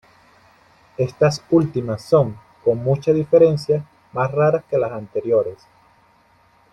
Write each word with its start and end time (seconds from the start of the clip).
Estas 0.97 1.43
últimas 1.51 2.01
son, 2.01 2.35
con 2.65 2.79
mucha 2.79 3.13
diferencia, 3.13 3.87
más 4.13 4.31
raras 4.31 4.63
que 4.67 4.79
las 4.79 4.91
anteriores. 4.93 5.59